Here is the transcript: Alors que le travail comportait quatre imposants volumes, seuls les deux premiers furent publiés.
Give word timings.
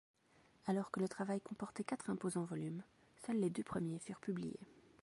Alors 0.65 0.89
que 0.89 0.99
le 0.99 1.07
travail 1.07 1.41
comportait 1.41 1.83
quatre 1.83 2.09
imposants 2.09 2.45
volumes, 2.45 2.83
seuls 3.23 3.39
les 3.39 3.51
deux 3.51 3.61
premiers 3.63 3.99
furent 3.99 4.19
publiés. 4.19 4.59